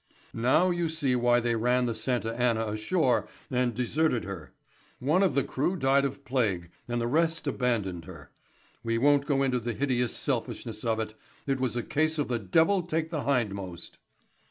Now 0.33 0.71
you 0.71 0.89
see 0.89 1.15
why 1.15 1.39
they 1.39 1.55
ran 1.55 1.85
the 1.85 1.93
Santa 1.93 2.33
Anna 2.33 2.65
ashore 2.69 3.27
and 3.51 3.71
deserted 3.71 4.23
her. 4.23 4.51
One 4.97 5.21
of 5.21 5.35
the 5.35 5.43
crew 5.43 5.77
died 5.77 6.05
of 6.05 6.25
plague, 6.25 6.71
and 6.87 6.99
the 6.99 7.05
rest 7.05 7.45
abandoned 7.45 8.05
her. 8.05 8.31
We 8.83 8.97
won't 8.97 9.27
go 9.27 9.43
into 9.43 9.59
the 9.59 9.73
hideous 9.73 10.17
selfishness 10.17 10.83
of 10.83 10.99
it; 10.99 11.13
it 11.45 11.59
was 11.59 11.75
a 11.75 11.83
case 11.83 12.17
of 12.17 12.29
the 12.29 12.39
devil 12.39 12.81
take 12.81 13.11
the 13.11 13.25
hindmost." 13.25 13.99